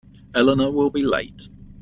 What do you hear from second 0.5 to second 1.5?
will be late.